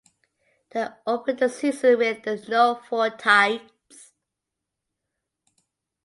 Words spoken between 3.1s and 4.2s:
Tides.